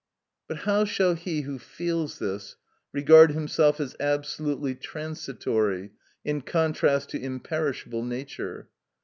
[0.47, 2.55] But how shall he who feels this,
[2.91, 5.91] regard himself as absolutely transitory,
[6.25, 8.67] in contrast to imperishable nature?